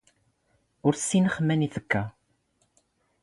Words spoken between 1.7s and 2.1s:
ⴷ ⵜⴽⴽⴰ?